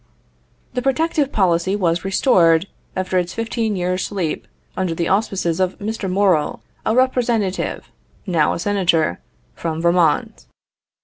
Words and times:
The 0.73 0.81
protective 0.81 1.31
policy 1.31 1.75
was 1.75 2.03
restored, 2.03 2.65
after 2.95 3.19
its 3.19 3.35
fifteen 3.35 3.75
years' 3.75 4.05
sleep, 4.07 4.47
under 4.75 4.95
the 4.95 5.07
auspices 5.07 5.59
of 5.59 5.77
Mr. 5.77 6.09
Morrill, 6.09 6.63
a 6.87 6.95
Representative 6.95 7.91
(now 8.25 8.53
a 8.53 8.57
Senator) 8.59 9.19
from 9.53 9.79
Vermont. 9.79 10.47